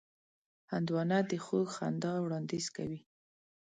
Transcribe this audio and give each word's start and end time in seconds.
هندوانه 0.71 1.19
د 1.29 1.31
خوږ 1.45 1.67
خندا 1.77 2.13
وړاندیز 2.23 2.65
کوي. 2.75 2.99